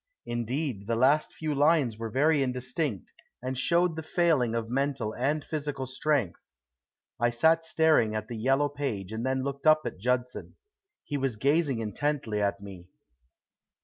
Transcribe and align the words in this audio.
Indeed, 0.25 0.87
the 0.87 0.95
last 0.95 1.31
few 1.31 1.53
lines 1.53 1.95
were 1.95 2.09
very 2.09 2.41
indistinct, 2.41 3.11
and 3.39 3.55
showed 3.55 3.95
the 3.95 4.01
failing 4.01 4.55
of 4.55 4.67
mental 4.67 5.13
and 5.13 5.45
physical 5.45 5.85
strength. 5.85 6.39
I 7.19 7.29
sat 7.29 7.63
staring 7.63 8.15
at 8.15 8.27
the 8.27 8.35
yellow 8.35 8.67
page 8.67 9.11
and 9.13 9.23
then 9.23 9.43
looked 9.43 9.67
up 9.67 9.83
at 9.85 9.99
Judson. 9.99 10.55
He 11.03 11.17
was 11.19 11.35
gazing 11.35 11.81
intently 11.81 12.41
at 12.41 12.59
me. 12.61 12.87